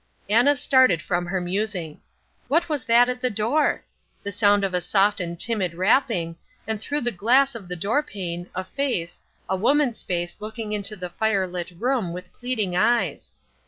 [0.27, 2.01] Anna started from her musing—
[2.47, 3.83] What was that at the door?
[4.23, 8.01] The sound of a soft and timid rapping, and through the glass of the door
[8.01, 13.31] pane, a face, a woman's face looking into the fire lit room with pleading eyes.